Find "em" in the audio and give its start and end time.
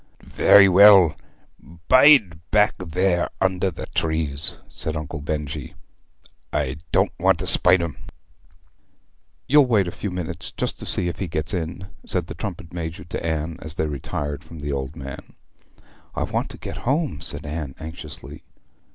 7.83-7.95